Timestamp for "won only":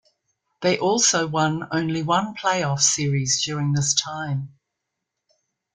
1.27-2.01